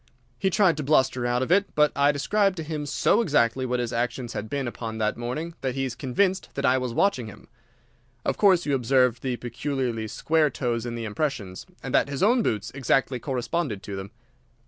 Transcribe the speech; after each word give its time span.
"He 0.39 0.49
tried 0.49 0.77
to 0.77 0.83
bluster 0.83 1.27
out 1.27 1.43
of 1.43 1.51
it, 1.51 1.75
but 1.75 1.91
I 1.95 2.11
described 2.11 2.57
to 2.57 2.63
him 2.63 2.87
so 2.87 3.21
exactly 3.21 3.67
what 3.67 3.79
his 3.79 3.93
actions 3.93 4.33
had 4.33 4.49
been 4.49 4.67
upon 4.67 4.97
that 4.97 5.15
morning 5.15 5.53
that 5.61 5.75
he 5.75 5.85
is 5.85 5.93
convinced 5.93 6.49
that 6.55 6.65
I 6.65 6.79
was 6.79 6.91
watching 6.91 7.27
him. 7.27 7.47
Of 8.25 8.35
course 8.35 8.65
you 8.65 8.73
observed 8.73 9.21
the 9.21 9.35
peculiarly 9.37 10.07
square 10.07 10.49
toes 10.49 10.87
in 10.87 10.95
the 10.95 11.05
impressions, 11.05 11.67
and 11.83 11.93
that 11.93 12.09
his 12.09 12.23
own 12.23 12.41
boots 12.41 12.71
exactly 12.71 13.19
corresponded 13.19 13.83
to 13.83 13.95
them. 13.95 14.09